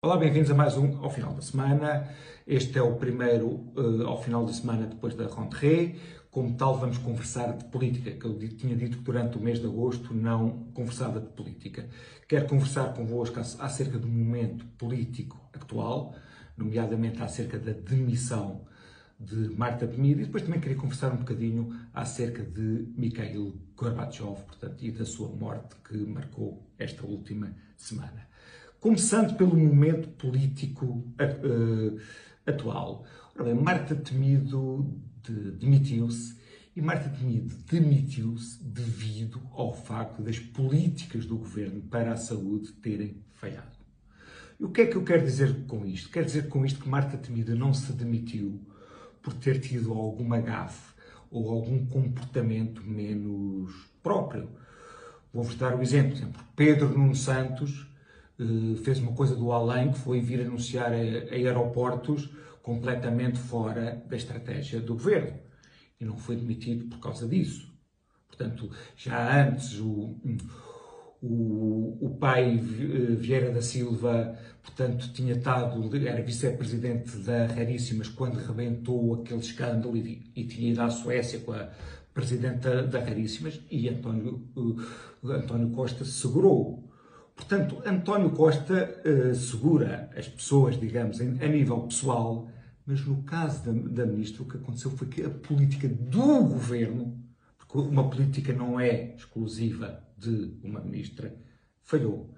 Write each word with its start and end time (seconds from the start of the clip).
Olá, 0.00 0.16
bem-vindos 0.16 0.48
a 0.48 0.54
mais 0.54 0.76
um 0.76 1.02
ao 1.02 1.10
final 1.10 1.34
da 1.34 1.42
semana. 1.42 2.08
Este 2.46 2.78
é 2.78 2.82
o 2.82 2.94
primeiro 2.94 3.48
uh, 3.76 4.06
ao 4.06 4.22
final 4.22 4.46
da 4.46 4.52
semana 4.52 4.86
depois 4.86 5.12
da 5.16 5.26
rentrée. 5.26 5.98
Como 6.30 6.56
tal, 6.56 6.78
vamos 6.78 6.98
conversar 6.98 7.56
de 7.56 7.64
política, 7.64 8.12
que 8.12 8.24
eu 8.24 8.38
tinha 8.56 8.76
dito 8.76 8.98
que 8.98 9.02
durante 9.02 9.36
o 9.36 9.40
mês 9.40 9.58
de 9.58 9.66
agosto 9.66 10.14
não 10.14 10.70
conversava 10.72 11.18
de 11.18 11.26
política. 11.30 11.88
Quero 12.28 12.46
conversar 12.46 12.94
convosco 12.94 13.40
acerca 13.40 13.98
do 13.98 14.06
momento 14.06 14.64
político 14.78 15.36
atual, 15.52 16.14
nomeadamente 16.56 17.20
acerca 17.20 17.58
da 17.58 17.72
demissão 17.72 18.68
de 19.18 19.48
Marta 19.56 19.84
Temido, 19.84 20.20
e 20.20 20.26
depois 20.26 20.44
também 20.44 20.60
queria 20.60 20.76
conversar 20.76 21.12
um 21.12 21.16
bocadinho 21.16 21.76
acerca 21.92 22.44
de 22.44 22.86
Mikhail 22.96 23.52
Gorbachev, 23.76 24.44
portanto, 24.46 24.76
e 24.80 24.92
da 24.92 25.04
sua 25.04 25.28
morte 25.30 25.74
que 25.82 25.96
marcou 25.96 26.70
esta 26.78 27.04
última 27.04 27.52
semana. 27.76 28.28
Começando 28.80 29.36
pelo 29.36 29.56
momento 29.56 30.08
político 30.10 30.86
uh, 30.86 32.00
atual. 32.46 33.04
Ora 33.34 33.46
bem, 33.46 33.54
Marta 33.54 33.96
Temido 33.96 34.96
de, 35.20 35.50
demitiu-se 35.50 36.38
e 36.76 36.80
Marta 36.80 37.08
Temido 37.08 37.56
demitiu-se 37.68 38.62
devido 38.62 39.42
ao 39.50 39.74
facto 39.74 40.22
das 40.22 40.38
políticas 40.38 41.26
do 41.26 41.36
governo 41.36 41.82
para 41.82 42.12
a 42.12 42.16
saúde 42.16 42.70
terem 42.74 43.20
falhado. 43.32 43.76
E 44.60 44.64
o 44.64 44.70
que 44.70 44.82
é 44.82 44.86
que 44.86 44.94
eu 44.94 45.02
quero 45.02 45.24
dizer 45.24 45.66
com 45.66 45.84
isto? 45.84 46.08
Quero 46.08 46.26
dizer 46.26 46.46
com 46.46 46.64
isto 46.64 46.78
que 46.78 46.88
Marta 46.88 47.16
Temido 47.16 47.56
não 47.56 47.74
se 47.74 47.92
demitiu 47.92 48.64
por 49.20 49.34
ter 49.34 49.58
tido 49.58 49.92
alguma 49.92 50.40
gafe 50.40 50.94
ou 51.32 51.50
algum 51.50 51.84
comportamento 51.84 52.80
menos 52.84 53.72
próprio. 54.04 54.48
Vou-vos 55.34 55.56
dar 55.56 55.76
o 55.76 55.82
exemplo. 55.82 56.12
exemplo. 56.12 56.40
Pedro 56.54 56.96
Nuno 56.96 57.16
Santos 57.16 57.88
fez 58.84 58.98
uma 58.98 59.12
coisa 59.12 59.34
do 59.34 59.50
além, 59.52 59.90
que 59.90 59.98
foi 59.98 60.20
vir 60.20 60.40
anunciar 60.40 60.92
aeroportos 60.92 62.30
completamente 62.62 63.38
fora 63.38 64.02
da 64.08 64.16
estratégia 64.16 64.80
do 64.80 64.94
governo. 64.94 65.38
E 66.00 66.04
não 66.04 66.16
foi 66.16 66.36
demitido 66.36 66.86
por 66.86 67.00
causa 67.00 67.26
disso. 67.26 67.68
Portanto, 68.28 68.70
já 68.96 69.48
antes 69.48 69.80
o, 69.80 70.16
o, 71.20 71.98
o 72.00 72.16
pai 72.20 72.54
eh, 72.54 73.14
Vieira 73.16 73.50
da 73.50 73.60
Silva, 73.60 74.38
portanto, 74.62 75.12
tinha 75.12 75.34
estado, 75.34 75.96
era 76.06 76.22
vice-presidente 76.22 77.16
da 77.18 77.46
Raríssimas 77.46 78.08
quando 78.08 78.36
rebentou 78.36 79.14
aquele 79.14 79.40
escândalo 79.40 79.96
e, 79.96 80.30
e, 80.36 80.44
tinha 80.44 80.70
ido 80.70 80.80
à 80.80 80.90
Suécia 80.90 81.40
com 81.40 81.52
a 81.52 81.68
presidente 82.14 82.60
da, 82.60 83.00
Raríssimas 83.00 83.60
e 83.70 83.88
António, 83.88 84.48
uh, 84.56 85.30
António 85.30 85.70
Costa 85.70 86.04
segurou. 86.04 86.87
Portanto, 87.38 87.80
António 87.86 88.30
Costa 88.30 89.00
uh, 89.06 89.32
segura 89.32 90.10
as 90.16 90.26
pessoas, 90.28 90.78
digamos, 90.78 91.20
em, 91.20 91.40
a 91.40 91.46
nível 91.46 91.82
pessoal, 91.82 92.48
mas 92.84 93.00
no 93.06 93.22
caso 93.22 93.64
da, 93.64 93.72
da 94.02 94.06
ministra, 94.06 94.42
o 94.42 94.44
que 94.44 94.56
aconteceu 94.56 94.90
foi 94.90 95.06
que 95.06 95.22
a 95.22 95.30
política 95.30 95.88
do 95.88 96.42
governo, 96.44 97.16
porque 97.56 97.78
uma 97.78 98.10
política 98.10 98.52
não 98.52 98.80
é 98.80 99.14
exclusiva 99.14 100.02
de 100.18 100.58
uma 100.64 100.80
ministra 100.80 101.32
falhou. 101.84 102.34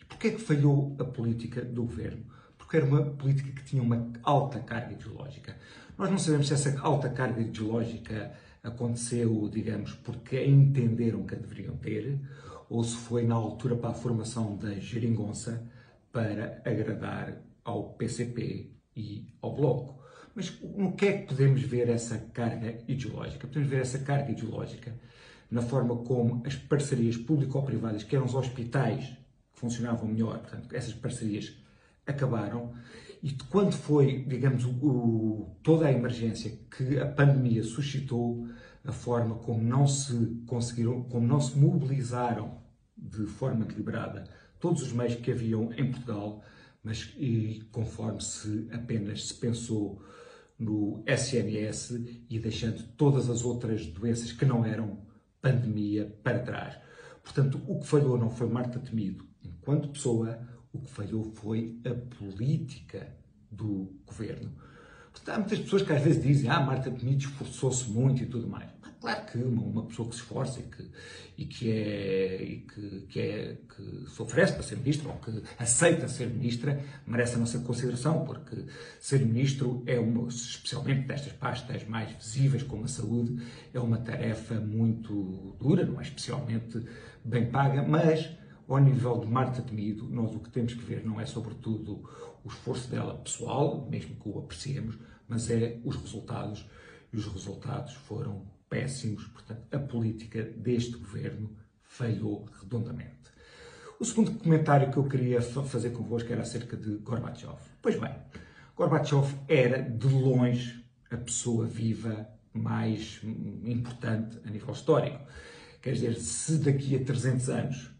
E 0.00 0.04
porquê 0.04 0.28
é 0.28 0.30
que 0.32 0.40
falhou 0.40 0.96
a 0.98 1.04
política 1.04 1.62
do 1.62 1.84
governo? 1.84 2.26
Porque 2.58 2.76
era 2.76 2.84
uma 2.84 3.02
política 3.02 3.52
que 3.52 3.64
tinha 3.64 3.82
uma 3.82 4.10
alta 4.24 4.58
carga 4.58 4.92
ideológica. 4.92 5.56
Nós 5.96 6.10
não 6.10 6.18
sabemos 6.18 6.48
se 6.48 6.54
essa 6.54 6.80
alta 6.80 7.08
carga 7.08 7.40
ideológica 7.40 8.32
aconteceu, 8.60 9.48
digamos, 9.48 9.92
porque 9.94 10.44
entenderam 10.44 11.22
que 11.24 11.36
a 11.36 11.38
deveriam 11.38 11.76
ter, 11.76 12.18
ou 12.72 12.82
se 12.82 12.96
foi 12.96 13.26
na 13.26 13.34
altura 13.34 13.76
para 13.76 13.90
a 13.90 13.94
formação 13.94 14.56
da 14.56 14.72
geringonça 14.72 15.62
para 16.10 16.62
agradar 16.64 17.36
ao 17.62 17.90
PCP 17.90 18.70
e 18.96 19.26
ao 19.42 19.54
Bloco. 19.54 20.02
Mas 20.34 20.58
no 20.62 20.92
que 20.92 21.04
é 21.04 21.18
que 21.18 21.26
podemos 21.26 21.60
ver 21.60 21.90
essa 21.90 22.16
carga 22.32 22.78
ideológica? 22.88 23.46
Podemos 23.46 23.68
ver 23.68 23.82
essa 23.82 23.98
carga 23.98 24.32
ideológica 24.32 24.98
na 25.50 25.60
forma 25.60 25.96
como 25.96 26.42
as 26.46 26.56
parcerias 26.56 27.14
público-privadas, 27.18 28.04
que 28.04 28.16
eram 28.16 28.24
os 28.24 28.34
hospitais 28.34 29.04
que 29.52 29.60
funcionavam 29.60 30.08
melhor, 30.08 30.38
portanto, 30.38 30.74
essas 30.74 30.94
parcerias 30.94 31.54
acabaram. 32.06 32.72
E 33.22 33.32
quando 33.50 33.72
foi, 33.72 34.24
digamos, 34.24 34.64
o, 34.64 35.54
toda 35.62 35.88
a 35.88 35.92
emergência 35.92 36.58
que 36.74 36.98
a 36.98 37.06
pandemia 37.06 37.62
suscitou, 37.62 38.48
a 38.82 38.92
forma 38.92 39.34
como 39.34 39.62
não 39.62 39.86
se 39.86 40.42
conseguiram, 40.46 41.02
como 41.02 41.26
não 41.26 41.38
se 41.38 41.56
mobilizaram 41.56 42.61
de 43.02 43.26
forma 43.26 43.64
deliberada 43.64 44.24
todos 44.60 44.82
os 44.82 44.92
meios 44.92 45.16
que 45.16 45.32
haviam 45.32 45.72
em 45.72 45.90
Portugal, 45.90 46.42
mas 46.84 47.12
e 47.16 47.66
conforme 47.72 48.22
se 48.22 48.68
apenas 48.72 49.26
se 49.26 49.34
pensou 49.34 50.00
no 50.56 51.02
SNS 51.06 52.00
e 52.30 52.38
deixando 52.38 52.82
todas 52.96 53.28
as 53.28 53.44
outras 53.44 53.84
doenças 53.86 54.30
que 54.30 54.44
não 54.44 54.64
eram 54.64 54.98
pandemia 55.40 56.16
para 56.22 56.38
trás. 56.38 56.78
Portanto, 57.24 57.60
o 57.66 57.80
que 57.80 57.86
falhou 57.86 58.16
não 58.16 58.30
foi 58.30 58.48
Marta 58.48 58.78
Temido 58.78 59.26
enquanto 59.44 59.88
pessoa, 59.88 60.40
o 60.72 60.78
que 60.78 60.90
falhou 60.90 61.24
foi 61.34 61.80
a 61.84 61.94
política 62.16 63.16
do 63.50 63.92
governo. 64.06 64.52
Portanto, 65.10 65.34
há 65.34 65.38
muitas 65.38 65.58
pessoas 65.58 65.82
que 65.82 65.92
às 65.92 66.02
vezes 66.02 66.22
dizem 66.22 66.48
ah, 66.48 66.60
Marta 66.60 66.90
Temido 66.90 67.24
esforçou-se 67.24 67.90
muito 67.90 68.22
e 68.22 68.26
tudo 68.26 68.48
mais. 68.48 68.70
Claro 69.02 69.26
que 69.26 69.38
uma, 69.38 69.84
pessoa 69.86 70.08
que 70.08 70.14
se 70.14 70.20
esforça 70.20 70.60
e 70.60 70.62
que, 70.62 70.90
e 71.36 71.44
que, 71.44 71.70
é, 71.72 72.40
e 72.40 72.56
que, 72.60 73.00
que, 73.08 73.20
é, 73.20 73.56
que 73.68 74.08
se 74.08 74.22
oferece 74.22 74.52
para 74.52 74.62
ser 74.62 74.76
ministra 74.76 75.08
ou 75.08 75.16
que 75.16 75.42
aceita 75.58 76.06
ser 76.06 76.28
ministra 76.28 76.80
merece 77.04 77.34
a 77.34 77.38
nossa 77.38 77.58
consideração, 77.58 78.24
porque 78.24 78.64
ser 79.00 79.26
ministro 79.26 79.82
é 79.86 79.98
uma, 79.98 80.28
especialmente 80.28 81.08
destas 81.08 81.32
pastas 81.32 81.82
mais 81.88 82.12
visíveis 82.12 82.62
como 82.62 82.84
a 82.84 82.86
saúde, 82.86 83.44
é 83.74 83.80
uma 83.80 83.98
tarefa 83.98 84.54
muito 84.60 85.56
dura, 85.58 85.84
não 85.84 85.98
é 85.98 86.04
especialmente 86.04 86.80
bem 87.24 87.50
paga, 87.50 87.82
mas 87.82 88.30
ao 88.68 88.78
nível 88.78 89.18
de 89.18 89.26
Marta 89.26 89.62
Temido, 89.62 90.08
nós 90.08 90.32
o 90.32 90.38
que 90.38 90.50
temos 90.50 90.74
que 90.74 90.84
ver 90.84 91.04
não 91.04 91.20
é 91.20 91.26
sobretudo 91.26 92.08
o 92.44 92.48
esforço 92.48 92.88
dela 92.88 93.18
pessoal, 93.18 93.84
mesmo 93.90 94.14
que 94.14 94.28
o 94.28 94.38
apreciemos, 94.38 94.96
mas 95.26 95.50
é 95.50 95.80
os 95.84 95.96
resultados, 95.96 96.64
e 97.12 97.16
os 97.16 97.26
resultados 97.26 97.94
foram 97.94 98.61
péssimos, 98.72 99.26
portanto, 99.26 99.62
a 99.70 99.78
política 99.78 100.42
deste 100.42 100.96
governo 100.96 101.50
falhou 101.82 102.48
redondamente. 102.58 103.30
O 104.00 104.04
segundo 104.04 104.32
comentário 104.38 104.90
que 104.90 104.96
eu 104.96 105.04
queria 105.04 105.42
fazer 105.42 105.90
convosco 105.90 106.32
era 106.32 106.40
acerca 106.40 106.74
de 106.74 106.96
Gorbachev. 106.96 107.58
Pois 107.82 108.00
bem, 108.00 108.14
Gorbachev 108.74 109.26
era, 109.46 109.82
de 109.82 110.08
longe, 110.08 110.82
a 111.10 111.18
pessoa 111.18 111.66
viva 111.66 112.26
mais 112.54 113.20
importante 113.62 114.38
a 114.42 114.50
nível 114.50 114.72
histórico. 114.72 115.20
Quer 115.82 115.92
dizer, 115.92 116.14
se 116.14 116.56
daqui 116.56 116.96
a 116.96 117.04
300 117.04 117.48
anos 117.50 117.90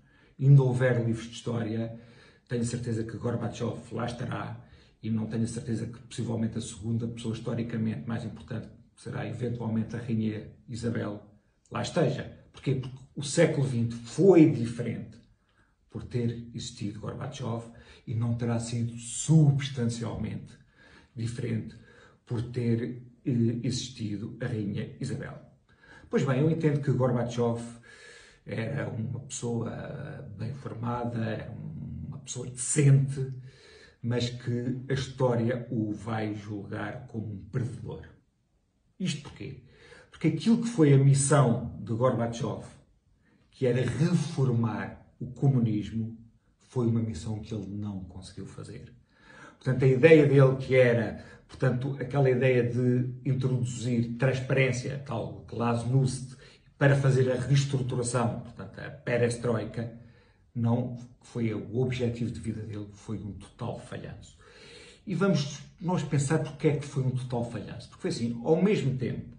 ainda 0.40 0.62
houver 0.62 1.04
livros 1.04 1.26
de 1.26 1.34
história, 1.34 2.00
tenho 2.48 2.64
certeza 2.64 3.04
que 3.04 3.18
Gorbachev 3.18 3.76
lá 3.92 4.06
estará 4.06 4.58
e 5.02 5.10
não 5.10 5.26
tenho 5.26 5.46
certeza 5.46 5.84
que 5.84 5.98
possivelmente 5.98 6.56
a 6.56 6.62
segunda 6.62 7.06
pessoa 7.06 7.34
historicamente 7.34 8.08
mais 8.08 8.24
importante 8.24 8.68
será 9.02 9.26
eventualmente 9.26 9.96
a 9.96 9.98
Rainha 9.98 10.48
Isabel, 10.68 11.20
lá 11.72 11.82
esteja. 11.82 12.38
Porquê? 12.52 12.76
Porque 12.76 12.96
o 13.16 13.22
século 13.24 13.66
XX 13.66 13.94
foi 14.04 14.48
diferente 14.48 15.18
por 15.90 16.04
ter 16.04 16.48
existido 16.54 17.00
Gorbachev 17.00 17.64
e 18.06 18.14
não 18.14 18.36
terá 18.36 18.60
sido 18.60 18.96
substancialmente 18.96 20.56
diferente 21.16 21.76
por 22.24 22.42
ter 22.52 23.02
eh, 23.26 23.58
existido 23.64 24.38
a 24.40 24.46
Rainha 24.46 24.96
Isabel. 25.00 25.36
Pois 26.08 26.24
bem, 26.24 26.38
eu 26.38 26.48
entendo 26.48 26.80
que 26.80 26.92
Gorbachev 26.92 27.60
era 28.46 28.88
uma 28.88 29.20
pessoa 29.20 30.30
bem 30.38 30.54
formada, 30.54 31.24
era 31.24 31.50
uma 31.50 32.18
pessoa 32.18 32.46
decente, 32.46 33.32
mas 34.00 34.30
que 34.30 34.80
a 34.88 34.92
história 34.92 35.66
o 35.72 35.92
vai 35.92 36.34
julgar 36.36 37.08
como 37.08 37.32
um 37.32 37.44
perdedor. 37.50 38.11
Isto 39.02 39.22
porquê? 39.22 39.64
Porque 40.10 40.28
aquilo 40.28 40.62
que 40.62 40.68
foi 40.68 40.92
a 40.92 40.98
missão 40.98 41.76
de 41.82 41.92
Gorbachev, 41.92 42.64
que 43.50 43.66
era 43.66 43.82
reformar 43.82 45.04
o 45.18 45.26
comunismo, 45.26 46.16
foi 46.68 46.86
uma 46.86 47.00
missão 47.00 47.40
que 47.40 47.52
ele 47.52 47.66
não 47.66 48.04
conseguiu 48.04 48.46
fazer. 48.46 48.94
Portanto, 49.58 49.84
a 49.84 49.88
ideia 49.88 50.26
dele 50.26 50.56
que 50.56 50.76
era, 50.76 51.24
portanto, 51.48 51.96
aquela 52.00 52.30
ideia 52.30 52.62
de 52.62 53.12
introduzir 53.28 54.16
transparência, 54.16 55.02
tal 55.04 55.44
glasnost, 55.48 56.36
para 56.78 56.96
fazer 56.96 57.30
a 57.30 57.40
reestruturação, 57.40 58.40
portanto, 58.40 58.78
a 58.78 58.90
perestroika, 58.90 59.92
não 60.54 60.96
foi 61.22 61.52
o 61.52 61.78
objetivo 61.78 62.30
de 62.30 62.40
vida 62.40 62.62
dele, 62.62 62.88
foi 62.92 63.18
um 63.18 63.32
total 63.32 63.80
falhanço. 63.80 64.36
E 65.04 65.14
vamos 65.14 65.60
nós 65.82 66.02
pensar 66.02 66.38
porque 66.38 66.68
é 66.68 66.76
que 66.76 66.86
foi 66.86 67.02
um 67.02 67.10
total 67.10 67.50
falhanço. 67.50 67.88
Porque 67.88 68.02
foi 68.02 68.10
assim, 68.10 68.40
ao 68.44 68.62
mesmo 68.62 68.96
tempo 68.96 69.36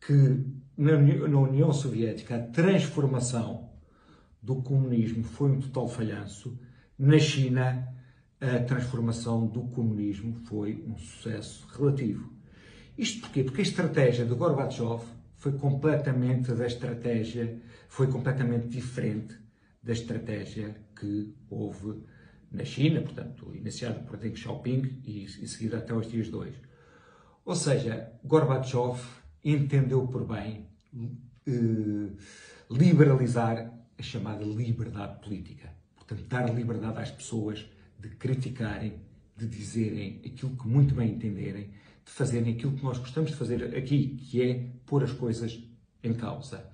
que 0.00 0.44
na 0.76 1.40
União 1.40 1.72
Soviética 1.72 2.36
a 2.36 2.42
transformação 2.42 3.70
do 4.42 4.56
comunismo 4.56 5.24
foi 5.24 5.50
um 5.50 5.60
total 5.60 5.88
falhanço, 5.88 6.58
na 6.98 7.18
China 7.18 7.88
a 8.40 8.58
transformação 8.62 9.46
do 9.46 9.62
comunismo 9.62 10.34
foi 10.44 10.84
um 10.86 10.98
sucesso 10.98 11.66
relativo. 11.72 12.30
Isto 12.98 13.22
porquê? 13.22 13.42
Porque 13.42 13.62
a 13.62 13.64
estratégia 13.64 14.26
de 14.26 14.34
Gorbachev 14.34 15.02
foi 15.36 15.52
completamente 15.52 16.52
da 16.52 16.66
estratégia, 16.66 17.58
foi 17.88 18.06
completamente 18.08 18.68
diferente 18.68 19.34
da 19.82 19.92
estratégia 19.92 20.76
que 20.98 21.34
houve 21.48 22.02
na 22.54 22.64
China, 22.64 23.02
portanto, 23.02 23.52
iniciado 23.54 24.04
por 24.04 24.16
Deng 24.16 24.36
Xiaoping 24.36 25.02
e, 25.04 25.24
e 25.24 25.48
seguida 25.48 25.78
até 25.78 25.92
os 25.92 26.08
dias 26.10 26.28
de 26.28 26.36
hoje. 26.36 26.60
Ou 27.44 27.54
seja, 27.54 28.12
Gorbachev 28.24 29.00
entendeu 29.44 30.06
por 30.06 30.26
bem 30.26 30.66
eh, 31.46 32.10
liberalizar 32.70 33.72
a 33.98 34.02
chamada 34.02 34.44
liberdade 34.44 35.20
política. 35.20 35.68
Portanto, 35.96 36.24
dar 36.28 36.54
liberdade 36.54 37.00
às 37.00 37.10
pessoas 37.10 37.66
de 37.98 38.08
criticarem, 38.10 38.94
de 39.36 39.46
dizerem 39.46 40.20
aquilo 40.24 40.56
que 40.56 40.66
muito 40.66 40.94
bem 40.94 41.10
entenderem, 41.10 41.70
de 42.04 42.10
fazerem 42.10 42.54
aquilo 42.54 42.72
que 42.72 42.84
nós 42.84 42.98
gostamos 42.98 43.30
de 43.30 43.36
fazer 43.36 43.76
aqui, 43.76 44.16
que 44.16 44.42
é 44.42 44.66
pôr 44.86 45.02
as 45.02 45.12
coisas 45.12 45.62
em 46.02 46.14
causa. 46.14 46.64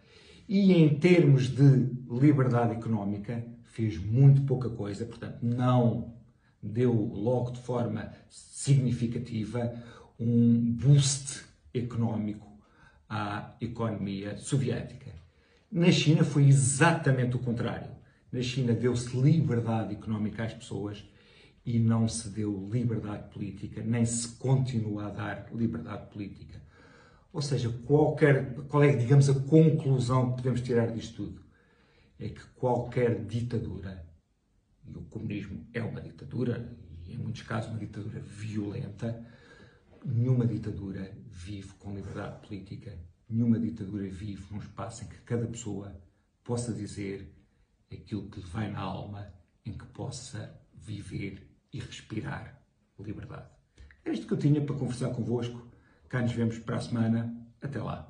E 0.49 0.73
em 0.73 0.99
termos 0.99 1.49
de 1.49 1.91
liberdade 2.11 2.73
económica, 2.73 3.45
fez 3.71 3.97
muito 3.99 4.43
pouca 4.43 4.69
coisa, 4.69 5.05
portanto, 5.05 5.39
não 5.43 6.15
deu 6.63 6.93
logo 6.93 7.53
de 7.53 7.61
forma 7.61 8.13
significativa 8.29 9.73
um 10.19 10.73
boost 10.73 11.45
económico 11.73 12.47
à 13.09 13.55
economia 13.61 14.37
soviética. 14.37 15.13
Na 15.71 15.91
China 15.91 16.25
foi 16.25 16.47
exatamente 16.47 17.37
o 17.37 17.39
contrário. 17.39 17.91
Na 18.31 18.43
China 18.43 18.75
deu-se 18.75 19.17
liberdade 19.17 19.95
económica 19.95 20.45
às 20.45 20.53
pessoas 20.53 21.05
e 21.65 21.79
não 21.79 22.09
se 22.09 22.29
deu 22.29 22.69
liberdade 22.71 23.33
política, 23.33 23.83
nem 23.83 24.05
se 24.05 24.29
continua 24.37 25.07
a 25.07 25.11
dar 25.11 25.49
liberdade 25.55 26.11
política. 26.11 26.61
Ou 27.33 27.41
seja, 27.41 27.71
qualquer, 27.87 28.55
qual 28.69 28.83
é, 28.83 28.97
digamos, 28.97 29.31
a 29.31 29.35
conclusão 29.35 30.31
que 30.31 30.37
podemos 30.39 30.61
tirar 30.61 30.89
disto 30.89 31.25
tudo? 31.25 31.50
É 32.21 32.29
que 32.29 32.45
qualquer 32.55 33.25
ditadura, 33.25 34.07
e 34.87 34.95
o 34.95 35.03
comunismo 35.03 35.67
é 35.73 35.83
uma 35.83 36.01
ditadura, 36.01 36.77
e 37.07 37.15
em 37.15 37.17
muitos 37.17 37.43
casos 37.43 37.71
uma 37.71 37.81
ditadura 37.81 38.21
violenta, 38.21 39.27
nenhuma 40.05 40.47
ditadura 40.47 41.17
vive 41.29 41.73
com 41.79 41.95
liberdade 41.95 42.47
política, 42.47 42.97
nenhuma 43.29 43.59
ditadura 43.59 44.07
vive 44.07 44.45
num 44.53 44.59
espaço 44.59 45.05
em 45.05 45.09
que 45.09 45.19
cada 45.23 45.47
pessoa 45.47 45.99
possa 46.45 46.75
dizer 46.75 47.35
aquilo 47.91 48.29
que 48.29 48.41
lhe 48.41 48.47
vai 48.47 48.71
na 48.71 48.81
alma, 48.81 49.33
em 49.65 49.73
que 49.73 49.87
possa 49.87 50.61
viver 50.75 51.51
e 51.73 51.81
respirar 51.81 52.63
liberdade. 52.99 53.49
É 54.05 54.13
isto 54.13 54.27
que 54.27 54.35
eu 54.35 54.39
tinha 54.39 54.61
para 54.61 54.77
conversar 54.77 55.11
convosco. 55.11 55.71
Cá 56.09 56.21
nos 56.21 56.33
vemos 56.33 56.59
para 56.59 56.77
a 56.77 56.81
semana. 56.81 57.35
Até 57.63 57.81
lá. 57.81 58.10